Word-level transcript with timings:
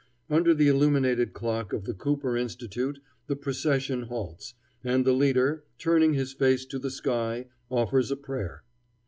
Under 0.31 0.55
the 0.55 0.67
illuminated 0.67 1.31
clock 1.31 1.73
of 1.73 1.83
the 1.83 1.93
Cooper 1.93 2.35
Institute 2.35 2.97
the 3.27 3.35
procession 3.35 4.01
halts, 4.01 4.55
and 4.83 5.05
the 5.05 5.13
leader, 5.13 5.63
turning 5.77 6.15
his 6.15 6.33
face 6.33 6.65
to 6.65 6.79
the 6.79 6.89
sky, 6.89 7.45
offers 7.69 8.09
a 8.09 8.17
prayer. 8.17 8.63